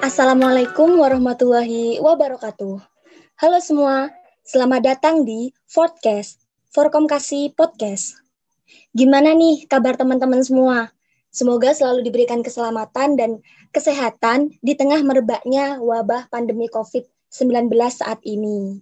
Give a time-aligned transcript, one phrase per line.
[0.00, 2.80] Assalamualaikum warahmatullahi wabarakatuh.
[3.36, 4.08] Halo semua,
[4.48, 6.40] selamat datang di Podcast,
[6.72, 8.16] Forkom Kasih Podcast.
[8.96, 10.88] Gimana nih kabar teman-teman semua?
[11.28, 13.44] Semoga selalu diberikan keselamatan dan
[13.76, 18.80] kesehatan di tengah merebaknya wabah pandemi COVID-19 saat ini.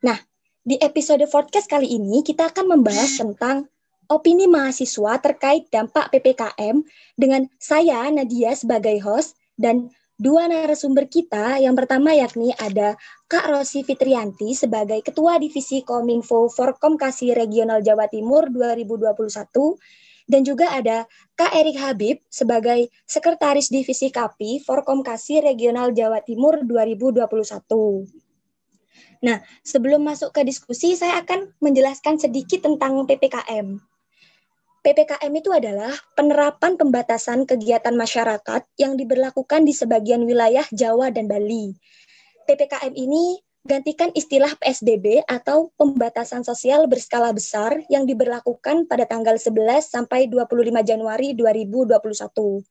[0.00, 0.16] Nah,
[0.64, 3.68] di episode podcast kali ini kita akan membahas tentang
[4.08, 6.80] opini mahasiswa terkait dampak PPKM
[7.20, 11.56] dengan saya Nadia sebagai host dan dua narasumber kita.
[11.64, 18.04] Yang pertama yakni ada Kak Rosi Fitrianti sebagai Ketua Divisi Kominfo Forkom Kasih Regional Jawa
[18.12, 19.16] Timur 2021
[20.28, 26.60] dan juga ada Kak Erik Habib sebagai Sekretaris Divisi KAPI Forkom Kasih Regional Jawa Timur
[26.68, 28.06] 2021.
[29.20, 33.89] Nah, sebelum masuk ke diskusi, saya akan menjelaskan sedikit tentang PPKM.
[34.80, 41.76] PPKM itu adalah penerapan pembatasan kegiatan masyarakat yang diberlakukan di sebagian wilayah Jawa dan Bali.
[42.48, 49.84] PPKM ini gantikan istilah PSBB atau pembatasan sosial berskala besar yang diberlakukan pada tanggal 11
[49.84, 50.48] sampai 25
[50.80, 52.64] Januari 2021.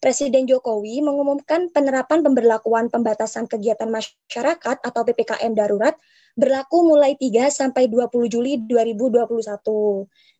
[0.00, 6.00] Presiden Jokowi mengumumkan penerapan pemberlakuan pembatasan kegiatan masyarakat atau PPKM darurat
[6.32, 9.36] berlaku mulai 3 sampai 20 Juli 2021.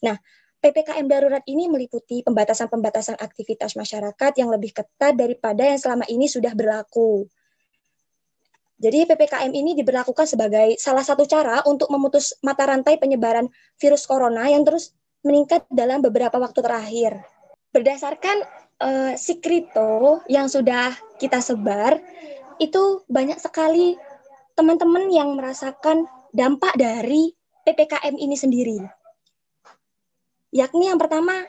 [0.05, 0.17] Nah,
[0.57, 6.57] PPKM darurat ini meliputi pembatasan-pembatasan aktivitas masyarakat yang lebih ketat daripada yang selama ini sudah
[6.57, 7.29] berlaku.
[8.77, 13.49] Jadi PPKM ini diberlakukan sebagai salah satu cara untuk memutus mata rantai penyebaran
[13.81, 14.93] virus corona yang terus
[15.25, 17.13] meningkat dalam beberapa waktu terakhir.
[17.73, 18.37] Berdasarkan
[18.81, 22.01] uh, Sikrito yang sudah kita sebar,
[22.61, 23.97] itu banyak sekali
[24.57, 27.33] teman-teman yang merasakan dampak dari
[27.65, 28.81] PPKM ini sendiri
[30.57, 31.45] yakni yang pertama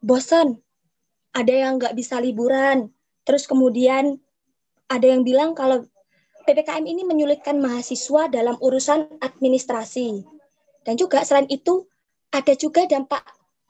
[0.00, 0.56] bosan,
[1.36, 2.88] ada yang nggak bisa liburan,
[3.28, 4.16] terus kemudian
[4.88, 5.84] ada yang bilang kalau
[6.48, 10.24] PPKM ini menyulitkan mahasiswa dalam urusan administrasi.
[10.80, 11.84] Dan juga selain itu
[12.32, 13.20] ada juga dampak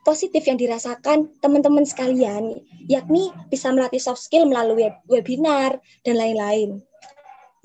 [0.06, 6.78] positif yang dirasakan teman-teman sekalian, yakni bisa melatih soft skill melalui webinar dan lain-lain.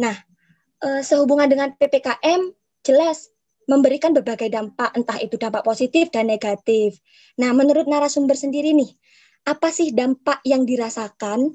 [0.01, 0.18] Nah,
[0.81, 2.50] eh, sehubungan dengan PPKM,
[2.81, 3.32] jelas
[3.68, 7.00] memberikan berbagai dampak, entah itu dampak positif dan negatif.
[7.40, 8.91] Nah, menurut narasumber sendiri nih,
[9.47, 11.51] apa sih dampak yang dirasakan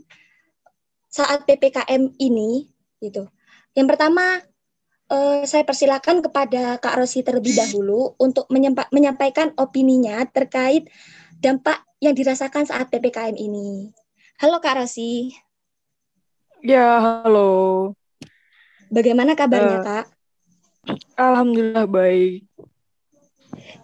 [1.08, 2.68] saat PPKM ini?
[3.00, 3.28] Gitu.
[3.76, 4.40] Yang pertama,
[5.08, 8.48] eh, saya persilakan kepada Kak Rosi terlebih dahulu untuk
[8.92, 10.88] menyampaikan opininya terkait
[11.38, 13.92] dampak yang dirasakan saat PPKM ini.
[14.38, 15.34] Halo Kak Rosi.
[16.62, 17.94] Ya, halo.
[18.90, 20.17] Bagaimana kabarnya, uh, Kak?
[21.18, 22.48] Alhamdulillah baik.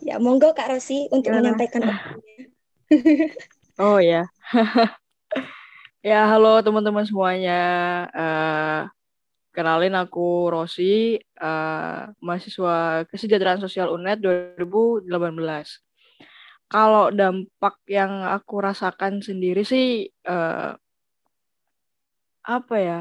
[0.01, 1.53] Ya, monggo Kak Rosi untuk Gimana?
[1.53, 1.83] menyampaikan
[3.83, 4.31] Oh ya.
[6.09, 7.61] ya, halo teman-teman semuanya.
[8.15, 8.81] Uh,
[9.51, 15.11] kenalin aku Rosi, uh, mahasiswa Kesejahteraan Sosial UNED 2018.
[16.71, 20.73] Kalau dampak yang aku rasakan sendiri sih uh,
[22.47, 23.01] apa ya?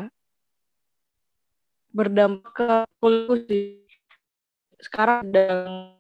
[1.94, 3.83] Berdampak ke kuliah sih
[4.84, 5.96] sekarang sedang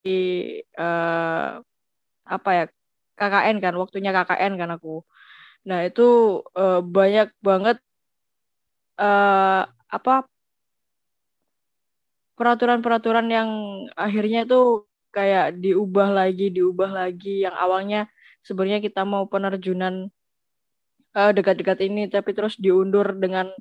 [0.00, 0.20] di
[0.76, 1.60] uh,
[2.24, 2.64] apa ya
[3.18, 5.04] KKN kan waktunya KKN kan aku.
[5.68, 7.78] Nah itu uh, banyak banget
[8.96, 10.24] uh, apa
[12.38, 13.50] peraturan-peraturan yang
[13.92, 18.08] akhirnya itu kayak diubah lagi diubah lagi yang awalnya
[18.46, 20.08] sebenarnya kita mau penerjunan
[21.12, 23.52] uh, dekat-dekat ini tapi terus diundur dengan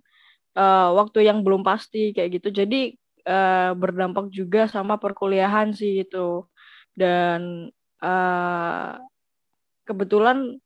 [0.55, 2.63] uh, waktu yang belum pasti kayak gitu.
[2.63, 6.45] Jadi uh, berdampak juga sama perkuliahan sih itu
[6.95, 7.71] dan
[8.03, 8.99] uh,
[9.87, 10.59] kebetulan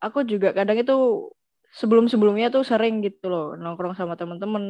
[0.00, 1.28] aku juga kadang itu
[1.76, 4.64] sebelum-sebelumnya tuh sering gitu loh nongkrong sama temen-temen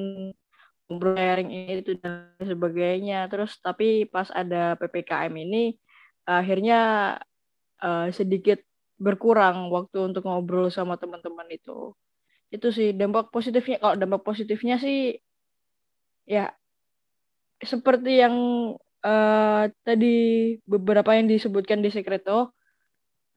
[0.87, 1.51] ngobrol sharing
[1.83, 3.27] itu dan sebagainya.
[3.31, 5.75] Terus tapi pas ada ppkm ini
[6.27, 6.79] akhirnya
[7.83, 8.63] uh, sedikit
[8.97, 11.93] berkurang waktu untuk ngobrol sama teman-teman itu.
[12.51, 13.83] Itu sih dampak positifnya.
[13.83, 15.19] Kalau dampak positifnya sih
[16.27, 16.53] ya
[17.63, 18.37] seperti yang
[19.01, 20.17] uh, tadi
[20.69, 22.53] beberapa yang disebutkan di Sekreto,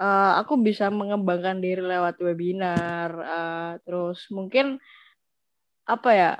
[0.02, 4.82] uh, aku bisa mengembangkan diri lewat webinar, uh, terus mungkin
[5.88, 6.32] apa ya,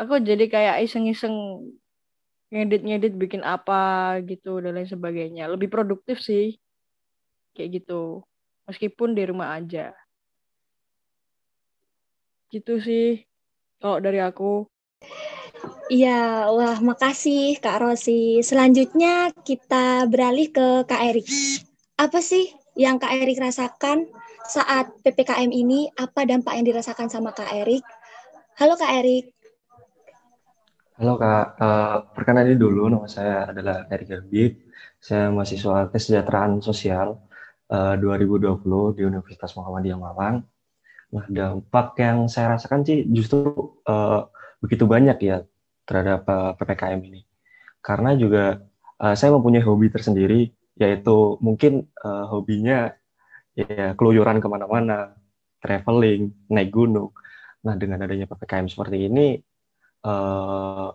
[0.00, 1.68] aku jadi kayak iseng-iseng
[2.50, 5.46] ngedit-ngedit bikin apa gitu dan lain sebagainya.
[5.46, 6.58] Lebih produktif sih,
[7.54, 8.26] kayak gitu.
[8.66, 9.94] Meskipun di rumah aja.
[12.50, 13.22] Gitu sih,
[13.78, 14.66] kalau dari aku.
[15.90, 18.38] Iya, wah makasih Kak Rosi.
[18.46, 21.26] Selanjutnya kita beralih ke Kak Erik.
[21.98, 22.46] apa sih
[22.78, 24.06] yang Kak Erik rasakan
[24.46, 25.90] saat PPKM ini?
[25.98, 27.82] Apa dampak yang dirasakan sama Kak Erik?
[28.62, 29.34] Halo Kak Erik.
[30.94, 34.62] Halo Kak, uh, perkenalkan dulu nama saya adalah Erik Habib.
[35.02, 37.18] Saya mahasiswa kesejahteraan sosial
[37.66, 40.46] uh, 2020 di Universitas Muhammadiyah Malang.
[41.10, 44.30] Nah, dampak yang saya rasakan sih justru uh,
[44.62, 45.42] begitu banyak ya
[45.90, 47.26] terhadap uh, PPKM ini.
[47.82, 48.62] Karena juga
[49.02, 52.94] uh, saya mempunyai hobi tersendiri, yaitu mungkin uh, hobinya
[53.58, 55.18] ya keluyuran ke mana-mana,
[55.58, 57.10] traveling, naik gunung.
[57.66, 59.42] Nah, dengan adanya PPKM seperti ini,
[60.06, 60.94] uh,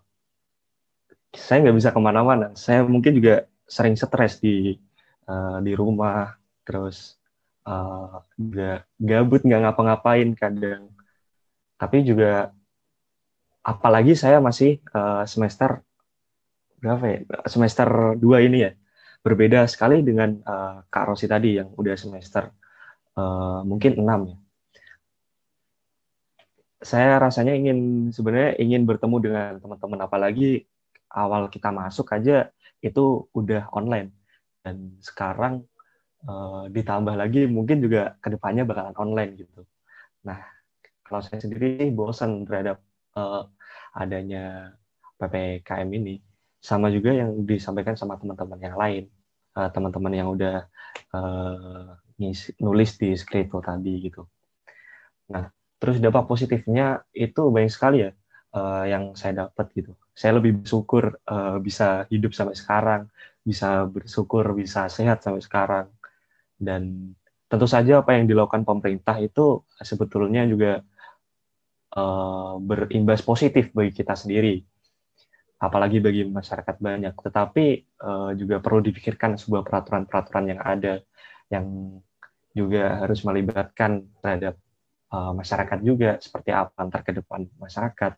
[1.35, 2.55] saya nggak bisa ke mana-mana.
[2.55, 4.79] Saya mungkin juga sering stres di
[5.27, 6.33] uh, di rumah,
[6.63, 7.19] terus
[7.67, 8.23] uh,
[8.97, 10.89] gabut nggak ngapa-ngapain kadang.
[11.75, 12.55] Tapi juga
[13.65, 15.81] apalagi saya masih uh, semester
[16.77, 17.19] berapa ya?
[17.49, 18.71] Semester 2 ini ya.
[19.25, 22.53] Berbeda sekali dengan uh, Kak Rosi tadi yang udah semester
[23.17, 24.37] uh, mungkin 6 ya.
[26.85, 29.99] Saya rasanya ingin sebenarnya ingin bertemu dengan teman-teman.
[30.05, 30.69] Apalagi
[31.09, 32.53] awal kita masuk aja
[32.85, 34.13] itu udah online.
[34.61, 35.65] Dan sekarang
[36.29, 39.65] uh, ditambah lagi mungkin juga ke depannya bakalan online gitu.
[40.21, 40.37] Nah
[41.01, 42.77] kalau saya sendiri bosan terhadap
[43.17, 43.49] uh,
[43.95, 44.75] adanya
[45.15, 46.19] ppkm ini
[46.59, 49.05] sama juga yang disampaikan sama teman-teman yang lain.
[49.55, 50.67] Uh, teman-teman yang udah
[51.15, 51.95] uh,
[52.59, 54.27] nulis di skripto tadi gitu.
[55.31, 55.47] Nah
[55.79, 58.11] terus dampak positifnya itu banyak sekali ya
[58.51, 59.95] uh, yang saya dapat gitu.
[60.11, 63.01] Saya lebih bersyukur uh, bisa hidup sampai sekarang
[63.45, 65.87] bisa bersyukur bisa sehat sampai sekarang.
[66.59, 67.13] Dan
[67.47, 70.81] tentu saja apa yang dilakukan pemerintah itu sebetulnya juga
[71.95, 74.61] uh, berimbas positif bagi kita sendiri
[75.59, 77.15] apalagi bagi masyarakat banyak.
[77.15, 77.65] Tetapi
[78.03, 81.01] uh, juga perlu dipikirkan sebuah peraturan-peraturan yang ada
[81.49, 81.97] yang
[82.55, 84.55] juga harus melibatkan terhadap
[85.11, 88.13] uh, masyarakat juga seperti apa antar ke depan masyarakat.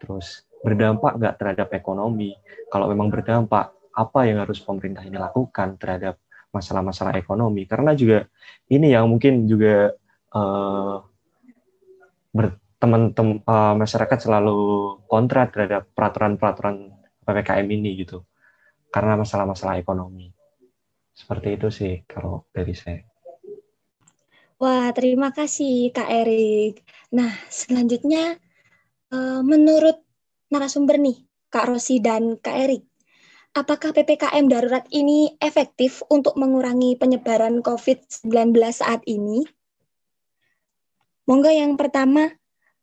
[0.00, 2.36] Terus berdampak nggak terhadap ekonomi?
[2.68, 6.20] Kalau memang berdampak, apa yang harus pemerintah ini lakukan terhadap
[6.52, 7.68] masalah-masalah ekonomi?
[7.68, 8.24] Karena juga
[8.72, 9.92] ini yang mungkin juga
[10.32, 11.04] uh,
[12.80, 14.58] teman-teman uh, masyarakat selalu
[15.04, 16.88] kontra terhadap peraturan-peraturan
[17.20, 18.24] ppkm ini gitu
[18.88, 20.32] karena masalah-masalah ekonomi
[21.12, 23.04] seperti itu sih kalau dari saya.
[24.56, 26.80] Wah terima kasih Kak Erik.
[27.12, 28.40] Nah selanjutnya
[29.12, 30.00] uh, menurut
[30.48, 31.20] narasumber nih
[31.52, 32.84] Kak Rosi dan Kak Erik,
[33.52, 39.44] apakah ppkm darurat ini efektif untuk mengurangi penyebaran COVID-19 saat ini?
[41.28, 42.39] Monggo yang pertama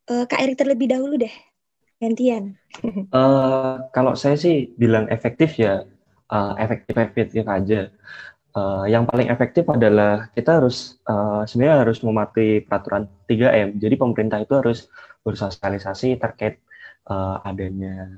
[0.08, 1.34] uh, Kak Erik terlebih dahulu deh,
[2.00, 2.56] gantian.
[3.12, 5.84] uh, kalau saya sih bilang efektif ya,
[6.32, 7.92] uh, efektif efektif aja.
[8.58, 13.78] Uh, yang paling efektif adalah kita harus uh, sebenarnya harus mematuhi peraturan 3M.
[13.78, 14.90] Jadi pemerintah itu harus
[15.22, 16.58] bersosialisasi terkait
[17.06, 18.18] uh, adanya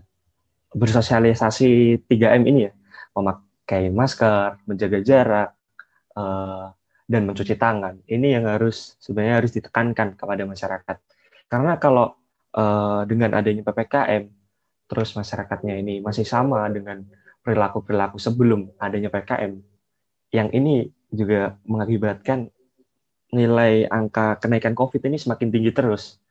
[0.71, 2.73] bersosialisasi 3M ini ya,
[3.19, 5.49] memakai masker, menjaga jarak,
[6.15, 6.71] uh,
[7.09, 7.99] dan mencuci tangan.
[8.05, 10.97] Ini yang harus sebenarnya harus ditekankan kepada masyarakat
[11.49, 12.13] karena kalau
[12.53, 14.29] uh, dengan adanya PPKM,
[14.85, 17.01] terus masyarakatnya ini masih sama dengan
[17.41, 19.57] perilaku-perilaku sebelum adanya PPKM,
[20.29, 22.53] yang ini juga mengakibatkan
[23.33, 26.21] nilai angka kenaikan COVID ini semakin tinggi terus.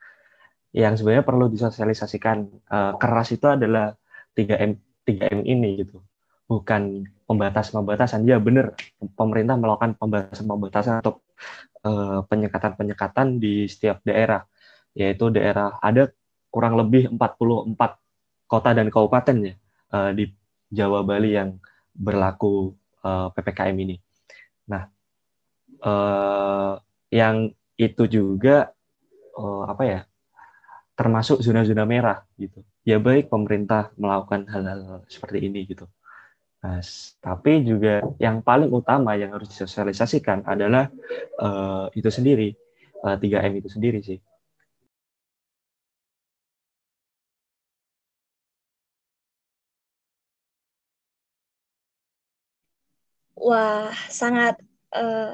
[0.70, 2.38] Yang sebenarnya perlu disosialisasikan
[2.70, 3.94] uh, keras itu adalah
[4.38, 5.98] 3M 3M ini gitu.
[6.46, 8.22] Bukan pembatasan-pembatasan.
[8.22, 8.78] Ya benar,
[9.18, 11.20] pemerintah melakukan pembatasan-pembatasan atau
[11.82, 14.44] uh, penyekatan-penyekatan di setiap daerah
[14.98, 16.10] yaitu daerah ada
[16.50, 17.78] kurang lebih 44
[18.50, 19.54] kota dan kabupaten ya
[19.94, 20.26] uh, di
[20.68, 21.56] Jawa Bali yang
[21.98, 23.96] berlaku uh, eh, PPKM ini.
[24.68, 24.84] Nah,
[25.82, 26.76] uh,
[27.08, 28.70] yang itu juga
[29.38, 30.00] uh, apa ya?
[30.98, 32.58] termasuk zona-zona merah gitu.
[32.82, 35.86] Ya baik pemerintah melakukan hal-hal seperti ini gitu.
[36.58, 36.82] Nah,
[37.22, 40.90] tapi juga yang paling utama yang harus disosialisasikan adalah
[41.38, 42.50] uh, itu sendiri,
[43.06, 44.18] uh, 3M itu sendiri sih.
[53.48, 54.60] Wah, sangat
[54.92, 55.32] uh,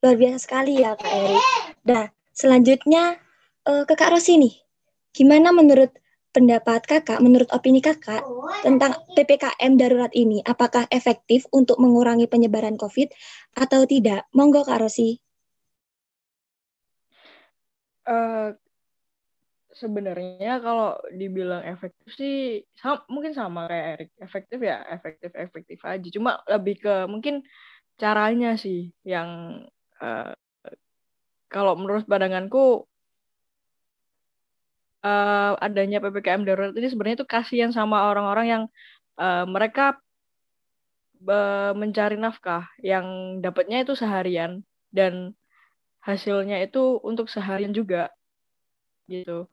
[0.00, 1.36] luar biasa sekali ya Kak Eri.
[1.84, 3.20] Nah, selanjutnya
[3.68, 4.56] uh, ke Kak Rosi nih.
[5.12, 5.92] Gimana menurut
[6.32, 8.24] pendapat Kakak, menurut opini Kakak
[8.64, 10.40] tentang PPKM darurat ini?
[10.40, 13.12] Apakah efektif untuk mengurangi penyebaran COVID
[13.60, 14.24] atau tidak?
[14.32, 15.20] Monggo Kak Rosi.
[18.08, 18.56] Uh,
[19.80, 26.08] sebenarnya kalau dibilang efektif sih sama, mungkin sama kayak Erik efektif ya efektif efektif aja.
[26.12, 27.40] Cuma lebih ke mungkin
[27.96, 29.60] caranya sih yang
[30.04, 30.32] uh,
[31.48, 32.84] kalau menurut pandanganku
[35.02, 38.62] uh, adanya ppkm darurat ini sebenarnya itu kasihan sama orang-orang yang
[39.18, 39.98] uh, mereka
[41.76, 45.36] mencari nafkah yang dapatnya itu seharian dan
[46.00, 48.08] hasilnya itu untuk seharian juga
[49.04, 49.44] gitu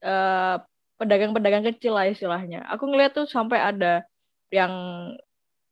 [0.00, 2.64] pedagang pedagang-pedagang kecil lah istilahnya.
[2.72, 4.04] Aku ngeliat tuh sampai ada
[4.52, 4.72] yang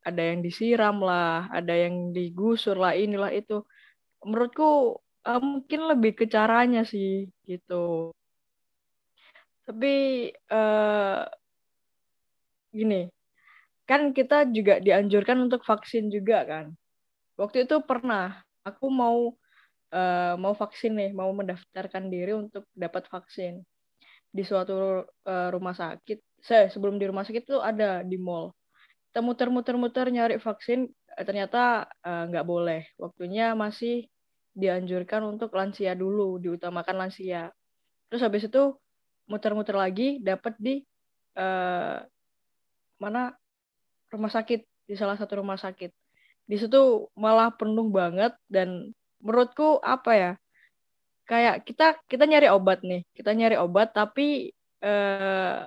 [0.04, 3.60] ada yang disiram lah ada yang digusur lah inilah itu.
[4.24, 4.96] Menurutku
[5.28, 8.12] uh, mungkin lebih ke caranya sih gitu.
[9.68, 9.94] Tapi
[10.48, 11.28] uh,
[12.72, 13.08] gini
[13.88, 16.66] kan kita juga dianjurkan untuk vaksin juga kan.
[17.40, 19.32] Waktu itu pernah aku mau
[19.92, 23.64] uh, mau vaksin nih mau mendaftarkan diri untuk dapat vaksin
[24.28, 26.18] di suatu uh, rumah sakit.
[26.38, 28.54] Saya sebelum di rumah sakit itu ada di mall.
[29.10, 30.86] Kita muter-muter-muter nyari vaksin
[31.18, 32.86] ternyata nggak uh, boleh.
[33.00, 34.06] Waktunya masih
[34.54, 37.50] dianjurkan untuk lansia dulu diutamakan lansia.
[38.10, 38.76] Terus habis itu
[39.28, 40.84] muter-muter lagi dapat di
[41.38, 42.02] uh,
[43.02, 43.34] mana?
[44.08, 45.92] Rumah sakit di salah satu rumah sakit.
[46.48, 50.32] Di situ malah penuh banget dan menurutku apa ya
[51.28, 53.04] kayak kita kita nyari obat nih.
[53.12, 55.58] Kita nyari obat tapi eh,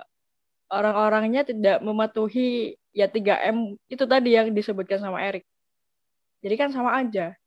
[0.72, 5.46] orang-orangnya tidak mematuhi ya 3M itu tadi yang disebutkan sama Erik
[6.42, 7.38] jadi kan sama aja.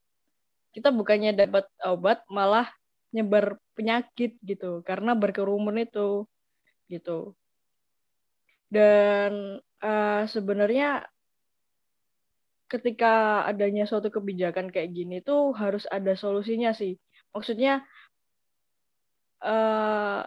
[0.72, 2.72] Kita bukannya dapat obat malah
[3.12, 4.80] nyebar penyakit gitu.
[4.88, 6.24] Karena berkerumun itu
[6.88, 7.36] gitu.
[8.72, 11.04] Dan uh, sebenarnya
[12.72, 16.96] ketika adanya suatu kebijakan kayak gini tuh harus ada solusinya sih.
[17.36, 17.84] Maksudnya
[19.46, 20.26] uh,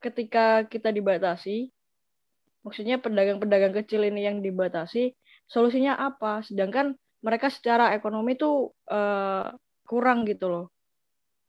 [0.00, 1.68] ketika kita dibatasi,
[2.64, 5.12] maksudnya pedagang-pedagang kecil ini yang dibatasi,
[5.46, 6.40] solusinya apa?
[6.42, 9.52] Sedangkan mereka secara ekonomi tuh uh,
[9.84, 10.66] kurang gitu loh.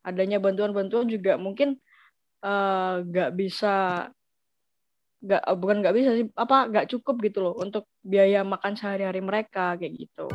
[0.04, 1.80] Adanya bantuan-bantuan juga mungkin
[3.08, 4.08] nggak uh, bisa
[5.18, 9.22] nggak eh, bukan nggak bisa sih apa nggak cukup gitu loh untuk biaya makan sehari-hari
[9.26, 10.30] mereka kayak gitu.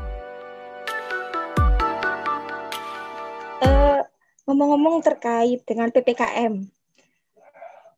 [4.46, 6.66] Ngomong-ngomong terkait dengan ppkm,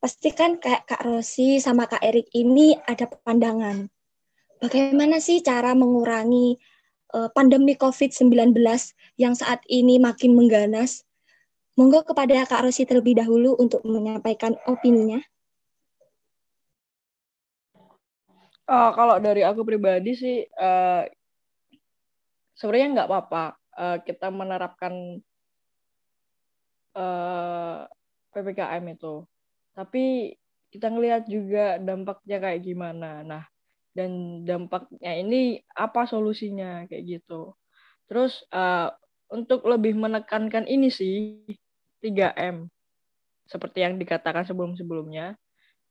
[0.04, 3.88] pasti kan kayak Kak Rosi sama Kak Erik ini ada pandangan.
[4.60, 6.60] Bagaimana sih cara mengurangi
[7.16, 8.52] uh, pandemi COVID-19
[9.16, 11.04] yang saat ini makin mengganas?
[11.74, 15.18] Monggo kepada Kak Rosi terlebih dahulu untuk menyampaikan opininya.
[18.64, 21.04] Uh, kalau dari aku pribadi sih uh,
[22.56, 23.44] sebenarnya nggak apa-apa
[23.76, 25.20] uh, kita menerapkan
[26.94, 27.86] uh,
[28.34, 29.26] ppkm itu,
[29.74, 30.34] tapi
[30.74, 33.22] kita ngelihat juga dampaknya kayak gimana.
[33.22, 33.44] Nah,
[33.94, 37.54] dan dampaknya ini apa solusinya kayak gitu.
[38.10, 38.90] Terus uh,
[39.30, 41.46] untuk lebih menekankan ini sih
[42.02, 42.66] 3M
[43.46, 45.38] seperti yang dikatakan sebelum-sebelumnya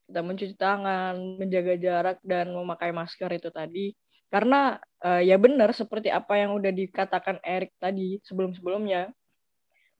[0.03, 3.95] kita mencuci tangan, menjaga jarak dan memakai masker itu tadi.
[4.27, 9.13] Karena uh, ya benar seperti apa yang udah dikatakan Erik tadi sebelum-sebelumnya.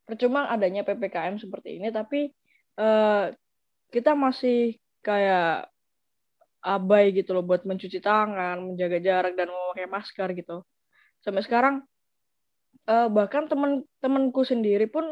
[0.04, 2.32] Percuma adanya PPKM seperti ini tapi
[2.80, 3.32] uh,
[3.94, 5.70] kita masih kayak
[6.64, 10.64] abai gitu loh buat mencuci tangan, menjaga jarak dan memakai masker gitu.
[11.20, 11.84] Sampai sekarang
[12.88, 15.04] uh, bahkan teman-temanku sendiri pun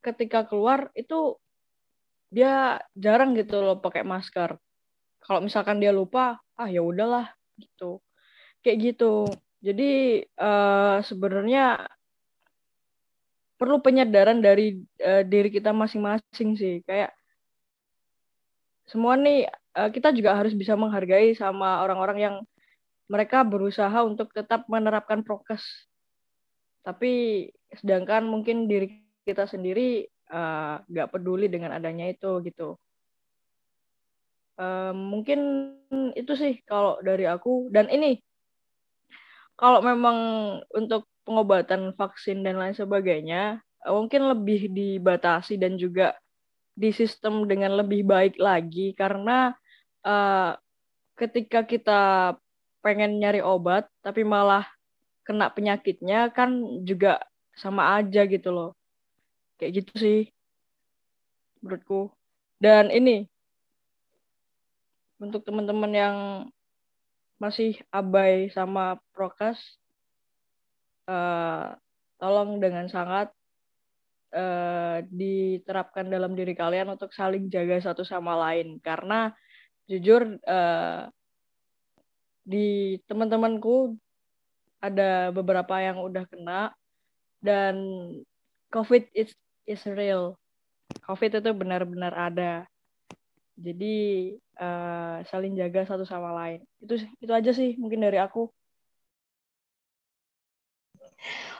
[0.00, 1.36] ketika keluar itu
[2.32, 4.56] dia jarang gitu loh pakai masker.
[5.20, 7.28] Kalau misalkan dia lupa ah ya udahlah
[7.60, 8.00] gitu.
[8.64, 9.28] Kayak gitu.
[9.60, 11.84] Jadi uh, sebenarnya
[13.58, 16.80] perlu penyadaran dari uh, diri kita masing-masing sih.
[16.86, 17.12] Kayak
[18.88, 22.36] semua nih uh, kita juga harus bisa menghargai sama orang-orang yang
[23.10, 25.66] mereka berusaha untuk tetap menerapkan prokes.
[26.86, 32.76] Tapi sedangkan mungkin diri kita sendiri Eh, nggak uh, peduli dengan adanya itu gitu.
[34.60, 35.40] Uh, mungkin
[36.12, 37.72] itu sih kalau dari aku.
[37.72, 38.20] Dan ini
[39.56, 40.16] kalau memang
[40.76, 46.16] untuk pengobatan vaksin dan lain sebagainya uh, mungkin lebih dibatasi dan juga
[46.72, 49.52] di sistem dengan lebih baik lagi karena
[50.08, 50.56] uh,
[51.18, 52.00] ketika kita
[52.80, 54.64] pengen nyari obat tapi malah
[55.26, 57.20] kena penyakitnya kan juga
[57.58, 58.70] sama aja gitu loh.
[59.58, 60.20] Kayak gitu sih
[61.60, 62.14] menurutku.
[62.62, 63.26] Dan ini
[65.18, 66.16] untuk teman-teman yang
[67.42, 69.58] masih abai sama prokes
[71.08, 71.72] uh,
[72.20, 73.32] tolong dengan sangat
[74.36, 79.32] uh, diterapkan dalam diri kalian untuk saling jaga satu sama lain karena
[79.88, 81.08] jujur uh,
[82.44, 83.96] di teman-temanku
[84.78, 86.72] ada beberapa yang udah kena
[87.42, 87.76] dan
[88.68, 89.32] COVID is
[89.64, 90.36] is real.
[91.04, 92.64] COVID itu benar-benar ada.
[93.58, 96.64] Jadi uh, saling jaga satu sama lain.
[96.80, 98.48] Itu itu aja sih mungkin dari aku.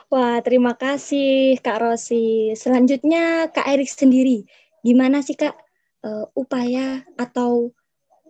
[0.09, 2.57] Wah, terima kasih Kak Rosi.
[2.57, 4.47] Selanjutnya Kak Erik sendiri.
[4.81, 5.53] Gimana sih Kak
[6.01, 7.69] uh, upaya atau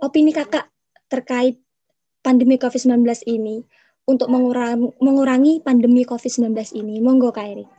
[0.04, 0.68] opini Kakak
[1.08, 1.62] terkait
[2.20, 3.00] pandemi COVID-19
[3.32, 3.64] ini
[4.10, 7.00] untuk mengurangi, mengurangi pandemi COVID-19 ini?
[7.00, 7.70] Monggo Kak Erik.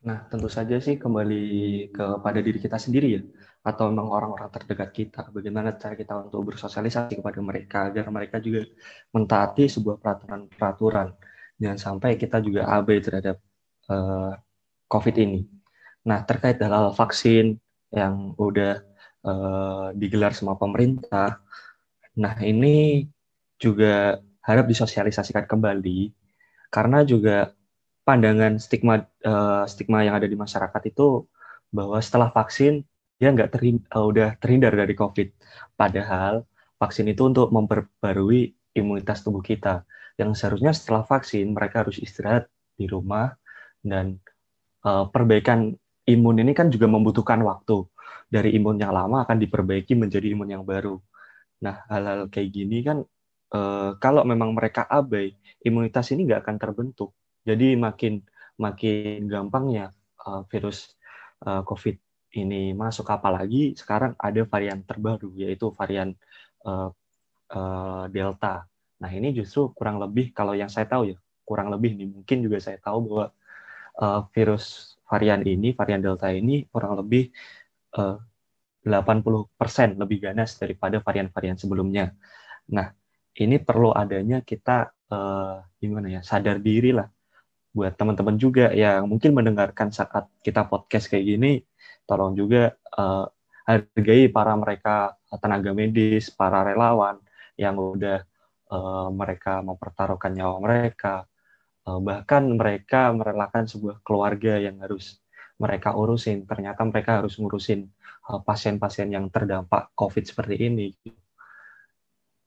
[0.00, 1.44] Nah, tentu saja sih kembali
[1.92, 3.22] kepada diri kita sendiri ya,
[3.60, 5.22] atau memang orang-orang terdekat kita.
[5.28, 8.64] Bagaimana cara kita untuk bersosialisasi kepada mereka agar mereka juga
[9.12, 11.08] mentaati sebuah peraturan-peraturan.
[11.60, 13.36] Jangan sampai kita juga abai terhadap
[13.92, 14.32] uh,
[14.88, 15.44] COVID ini.
[16.08, 17.60] Nah, terkait hal vaksin
[17.92, 18.80] yang udah
[19.22, 21.44] uh, digelar sama pemerintah,
[22.16, 23.04] nah ini
[23.60, 26.10] juga harap disosialisasikan kembali
[26.72, 27.52] karena juga
[28.08, 31.28] pandangan stigma uh, stigma yang ada di masyarakat itu
[31.70, 32.82] bahwa setelah vaksin
[33.20, 35.28] dia nggak terhind uh, udah terhindar dari COVID.
[35.76, 36.48] Padahal
[36.80, 39.84] vaksin itu untuk memperbarui imunitas tubuh kita.
[40.16, 42.46] Yang seharusnya setelah vaksin mereka harus istirahat
[42.76, 43.34] di rumah
[43.80, 44.20] dan
[44.84, 45.74] uh, perbaikan
[46.06, 47.86] imun ini kan juga membutuhkan waktu.
[48.30, 50.98] Dari imun yang lama akan diperbaiki menjadi imun yang baru.
[51.66, 53.02] Nah, hal-hal kayak gini kan
[53.54, 55.34] uh, kalau memang mereka abai,
[55.66, 57.10] imunitas ini nggak akan terbentuk.
[57.42, 58.22] Jadi makin
[58.60, 59.90] makin gampangnya
[60.24, 60.94] uh, virus
[61.48, 61.96] uh, COVID
[62.38, 66.14] ini masuk apalagi sekarang ada varian terbaru yaitu varian
[66.62, 66.94] uh,
[67.54, 68.64] uh, Delta.
[69.00, 72.62] Nah ini justru kurang lebih kalau yang saya tahu ya kurang lebih nih mungkin juga
[72.62, 73.26] saya tahu bahwa
[73.98, 77.32] uh, virus varian ini varian Delta ini kurang lebih
[77.98, 78.18] uh,
[78.80, 82.16] 80% lebih ganas daripada varian-varian sebelumnya.
[82.72, 82.88] Nah
[83.36, 87.08] ini perlu adanya kita uh, gimana ya sadar diri lah
[87.70, 91.52] buat teman-teman juga yang mungkin mendengarkan saat kita podcast kayak gini,
[92.02, 93.30] tolong juga uh,
[93.62, 97.22] hargai para mereka tenaga medis, para relawan
[97.60, 98.24] yang udah
[98.72, 101.28] uh, mereka mempertaruhkan nyawa mereka,
[101.84, 105.20] uh, bahkan mereka merelakan sebuah keluarga yang harus
[105.60, 106.48] mereka urusin.
[106.48, 107.84] Ternyata mereka harus ngurusin
[108.48, 110.88] pasien-pasien uh, yang terdampak COVID seperti ini.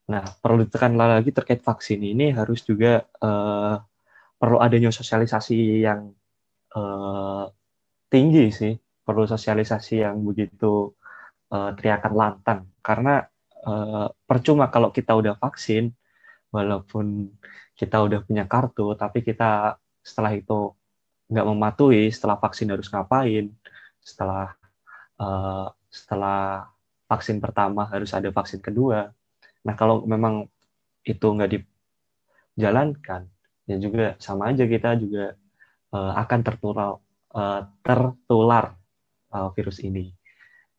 [0.10, 3.78] Nah, perlu ditekan lagi terkait vaksin ini harus juga uh,
[4.36, 6.12] perlu adanya sosialisasi yang
[6.76, 7.48] uh,
[8.12, 8.74] tinggi sih,
[9.06, 10.92] perlu sosialisasi yang begitu
[11.54, 13.24] uh, teriakan lantang karena
[13.66, 15.92] uh, percuma kalau kita udah vaksin
[16.54, 17.34] walaupun
[17.74, 20.76] kita udah punya kartu tapi kita setelah itu
[21.32, 23.50] nggak mematuhi setelah vaksin harus ngapain
[24.04, 24.54] setelah
[25.18, 26.68] uh, setelah
[27.08, 29.14] vaksin pertama harus ada vaksin kedua.
[29.64, 30.50] Nah kalau memang
[31.06, 33.28] itu nggak dijalankan
[33.70, 35.36] ya juga sama aja kita juga
[35.96, 37.00] uh, akan tertular
[37.32, 38.76] uh, tertular
[39.32, 40.12] uh, virus ini.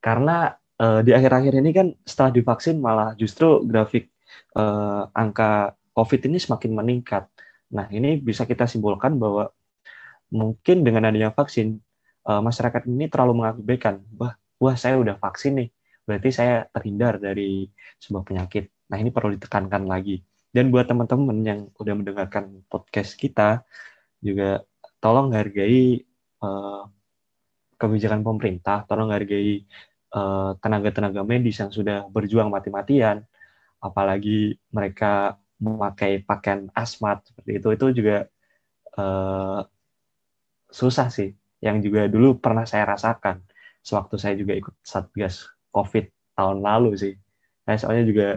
[0.02, 4.10] Karena uh, di akhir-akhir ini kan setelah divaksin malah justru grafik
[4.58, 7.30] uh, angka COVID ini semakin meningkat.
[7.74, 9.50] Nah ini bisa kita simpulkan bahwa
[10.34, 11.78] mungkin dengan adanya vaksin
[12.26, 15.68] uh, masyarakat ini terlalu mengabaikan wah wah saya udah vaksin nih
[16.04, 17.70] berarti saya terhindar dari
[18.02, 18.68] sebuah penyakit.
[18.90, 20.20] Nah ini perlu ditekankan lagi
[20.54, 23.66] dan buat teman-teman yang udah mendengarkan podcast kita,
[24.22, 24.62] juga
[25.02, 26.06] tolong hargai
[26.38, 26.86] uh,
[27.74, 29.66] kebijakan pemerintah, tolong hargai
[30.62, 33.26] tenaga-tenaga medis yang sudah berjuang mati-matian,
[33.82, 38.16] apalagi mereka memakai pakaian asmat seperti itu, itu juga
[38.98, 39.60] uh,
[40.70, 41.34] susah sih.
[41.64, 43.42] Yang juga dulu pernah saya rasakan,
[43.82, 46.06] sewaktu saya juga ikut satgas COVID
[46.38, 47.14] tahun lalu sih.
[47.66, 48.28] Saya soalnya juga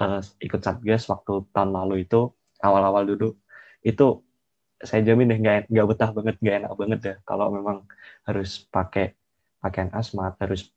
[0.00, 3.34] uh, ikut satgas waktu tahun lalu itu awal-awal dulu
[3.82, 4.22] itu
[4.82, 7.86] saya jamin deh nggak nggak betah banget nggak enak banget ya kalau memang
[8.26, 9.14] harus pakai
[9.62, 10.70] pakaian asmat harus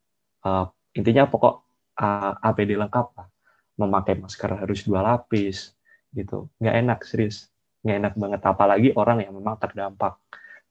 [0.45, 1.55] uh, intinya pokok
[1.99, 3.27] uh, eh, APD lengkap lah.
[3.75, 5.75] Memakai masker harus dua lapis
[6.15, 6.47] gitu.
[6.61, 7.51] Nggak enak serius.
[7.83, 8.41] Nggak enak banget.
[8.47, 10.15] Apalagi orang yang memang terdampak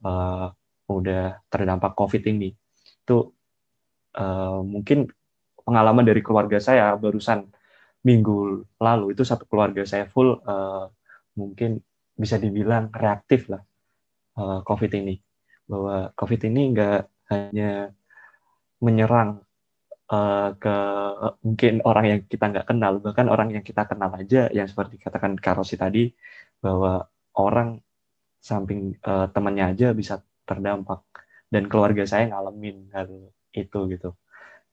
[0.06, 0.48] uh,
[0.88, 2.54] udah terdampak COVID ini.
[3.04, 3.34] Itu
[4.16, 5.04] uh, mungkin
[5.60, 7.44] pengalaman dari keluarga saya barusan
[8.06, 9.12] minggu lalu.
[9.12, 10.88] Itu satu keluarga saya full uh,
[11.36, 11.82] mungkin
[12.14, 13.60] bisa dibilang reaktif lah
[14.40, 15.20] uh, COVID ini.
[15.68, 17.00] Bahwa COVID ini nggak
[17.36, 17.92] hanya
[18.80, 19.44] menyerang
[20.10, 24.50] uh, ke uh, mungkin orang yang kita nggak kenal bahkan orang yang kita kenal aja
[24.52, 26.12] yang seperti katakan Karosi tadi
[26.60, 27.04] bahwa
[27.40, 27.80] orang
[28.40, 31.00] samping uh, temannya aja bisa terdampak
[31.48, 33.08] dan keluarga saya ngalamin hal
[33.54, 34.12] itu gitu.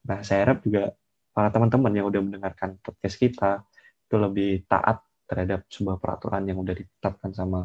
[0.07, 0.91] Nah saya harap juga
[1.31, 3.63] para teman-teman yang udah mendengarkan podcast kita
[4.07, 7.63] itu lebih taat terhadap sebuah peraturan yang udah ditetapkan sama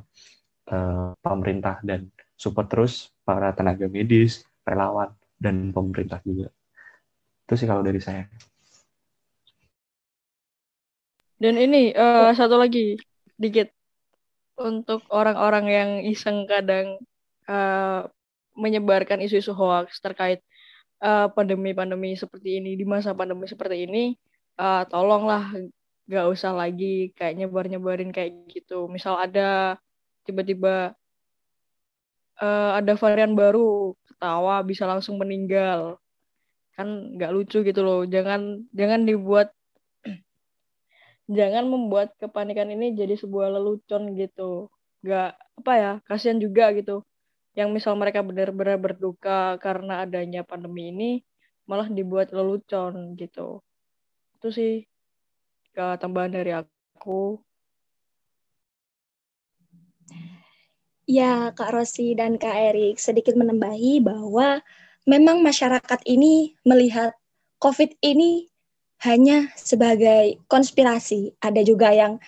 [0.70, 2.06] uh, pemerintah dan
[2.38, 6.54] support terus para tenaga medis, relawan, dan pemerintah juga.
[7.46, 8.26] Itu sih kalau dari saya.
[11.38, 12.98] Dan ini uh, satu lagi
[13.38, 13.70] dikit
[14.58, 16.98] untuk orang-orang yang iseng kadang
[17.46, 18.08] uh,
[18.56, 20.40] menyebarkan isu-isu hoax terkait
[21.36, 24.16] pandemi-pandemi uh, seperti ini di masa pandemi seperti ini,
[24.56, 25.52] uh, tolonglah
[26.08, 28.88] gak usah lagi kayak nyebar-nyebarin kayak gitu.
[28.88, 29.76] Misal ada
[30.24, 30.96] tiba-tiba
[32.40, 36.00] uh, ada varian baru, ketawa bisa langsung meninggal,
[36.76, 38.04] kan nggak lucu gitu loh.
[38.04, 39.48] Jangan jangan dibuat
[41.36, 44.68] jangan membuat kepanikan ini jadi sebuah lelucon gitu.
[45.02, 45.30] Nggak
[45.64, 47.02] apa ya kasihan juga gitu.
[47.56, 51.10] Yang misal mereka benar-benar berduka karena adanya pandemi ini
[51.64, 53.64] malah dibuat lelucon gitu.
[54.36, 54.84] Itu sih
[55.72, 57.40] ke tambahan dari aku.
[61.06, 64.58] Ya, Kak Rosi dan Kak Erik sedikit menambahi bahwa
[65.06, 67.14] memang masyarakat ini melihat
[67.62, 68.50] COVID ini
[69.06, 71.38] hanya sebagai konspirasi.
[71.40, 72.18] Ada juga yang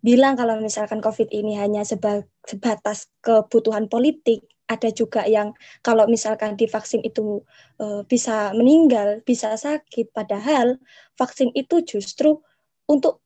[0.00, 4.46] bilang kalau misalkan COVID ini hanya sebatas kebutuhan politik.
[4.64, 5.52] Ada juga yang
[5.84, 7.44] kalau misalkan divaksin itu
[7.76, 10.08] uh, bisa meninggal, bisa sakit.
[10.16, 10.80] Padahal
[11.20, 12.40] vaksin itu justru
[12.88, 13.20] untuk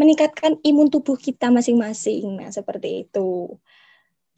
[0.00, 2.40] meningkatkan imun tubuh kita masing-masing.
[2.40, 3.52] Nah, seperti itu.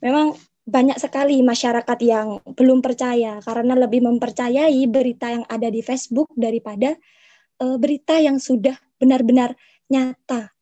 [0.03, 6.31] Memang banyak sekali masyarakat yang belum percaya karena lebih mempercayai berita yang ada di Facebook
[6.39, 6.95] daripada
[7.59, 9.59] uh, berita yang sudah benar-benar
[9.91, 10.55] nyata,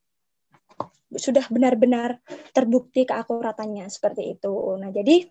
[1.13, 2.17] sudah benar-benar
[2.49, 4.53] terbukti keakuratannya seperti itu.
[4.81, 5.29] Nah, jadi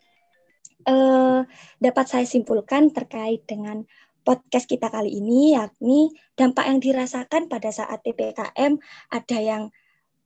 [0.86, 1.42] uh,
[1.82, 3.82] dapat saya simpulkan terkait dengan
[4.22, 8.78] podcast kita kali ini, yakni dampak yang dirasakan pada saat ppkm
[9.10, 9.62] ada yang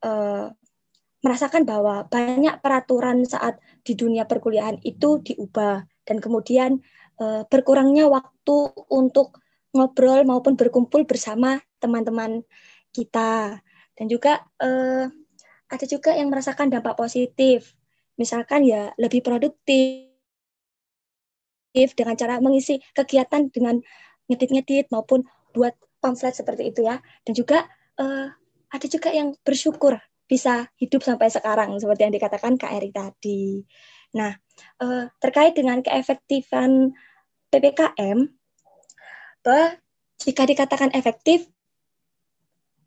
[0.05, 0.53] uh,
[1.25, 5.89] merasakan bahwa banyak peraturan saat di dunia perkuliahan itu diubah.
[6.05, 6.85] Dan kemudian
[7.17, 9.41] uh, berkurangnya waktu untuk
[9.75, 12.45] ngobrol maupun berkumpul bersama teman-teman
[12.95, 13.59] kita.
[13.99, 15.11] Dan juga eh,
[15.67, 17.75] ada juga yang merasakan dampak positif.
[18.15, 20.07] Misalkan ya lebih produktif
[21.75, 23.83] dengan cara mengisi kegiatan dengan
[24.31, 27.03] ngedit-ngedit maupun buat pamflet seperti itu ya.
[27.27, 27.67] Dan juga
[27.99, 28.31] eh,
[28.71, 33.61] ada juga yang bersyukur bisa hidup sampai sekarang seperti yang dikatakan Kak Eri tadi.
[34.17, 34.33] Nah,
[34.81, 36.95] eh, terkait dengan keefektifan
[37.53, 38.31] PPKM
[39.45, 39.77] bahwa
[40.23, 41.51] jika dikatakan efektif,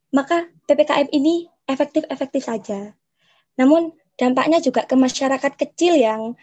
[0.10, 2.95] maka PPKM ini efektif-efektif saja.
[3.60, 6.34] Namun dampaknya juga ke masyarakat kecil yang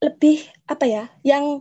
[0.00, 1.60] lebih apa ya, yang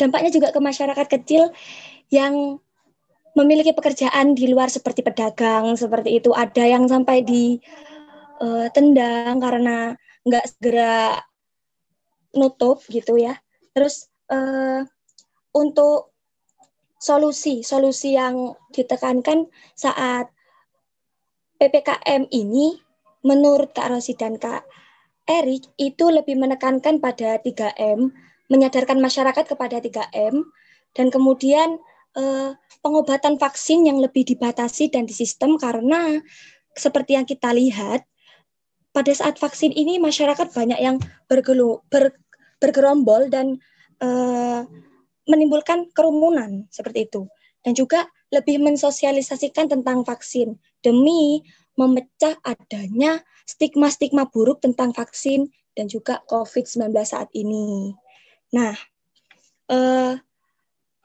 [0.00, 1.52] dampaknya juga ke masyarakat kecil
[2.08, 2.61] yang
[3.32, 6.30] memiliki pekerjaan di luar seperti pedagang seperti itu.
[6.36, 7.56] Ada yang sampai di
[8.40, 11.20] uh, tendang karena nggak segera
[12.36, 13.36] nutup gitu ya.
[13.72, 14.84] Terus uh,
[15.56, 16.12] untuk
[17.02, 20.30] solusi solusi yang ditekankan saat
[21.58, 22.78] ppkm ini
[23.26, 24.62] menurut Kak Rosi dan Kak
[25.26, 28.10] Erik itu lebih menekankan pada 3M,
[28.50, 30.50] menyadarkan masyarakat kepada 3M,
[30.98, 31.78] dan kemudian
[32.16, 32.50] eh,
[32.82, 36.20] pengobatan vaksin yang lebih dibatasi dan disistem karena
[36.76, 38.04] seperti yang kita lihat
[38.92, 42.12] pada saat vaksin ini masyarakat banyak yang bergelu, ber,
[42.60, 43.56] bergerombol dan
[44.04, 44.68] uh,
[45.24, 47.24] menimbulkan kerumunan seperti itu
[47.64, 51.40] dan juga lebih mensosialisasikan tentang vaksin demi
[51.80, 57.96] memecah adanya stigma-stigma buruk tentang vaksin dan juga COVID-19 saat ini.
[58.52, 58.76] Nah,
[59.72, 60.20] uh,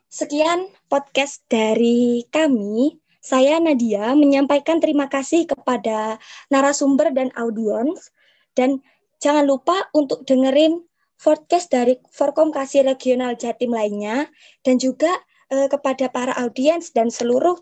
[0.08, 2.96] sekian podcast dari kami.
[3.20, 6.16] Saya Nadia menyampaikan terima kasih kepada
[6.48, 8.16] narasumber dan audiens
[8.56, 8.80] dan
[9.20, 10.88] jangan lupa untuk dengerin
[11.20, 14.32] podcast dari Forkom Kasih Regional Jatim lainnya
[14.64, 15.12] dan juga
[15.52, 17.60] eh, kepada para audiens dan seluruh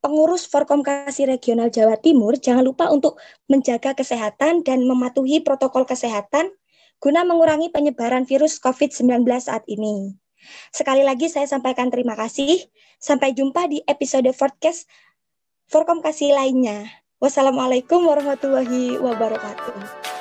[0.00, 3.20] pengurus Forkom Kasih Regional Jawa Timur jangan lupa untuk
[3.52, 6.48] menjaga kesehatan dan mematuhi protokol kesehatan
[6.96, 10.16] guna mengurangi penyebaran virus COVID-19 saat ini.
[10.74, 12.66] Sekali lagi saya sampaikan terima kasih.
[12.96, 14.88] Sampai jumpa di episode podcast
[15.68, 16.88] Forkom Kasih lainnya.
[17.20, 20.15] Wassalamualaikum warahmatullahi wabarakatuh.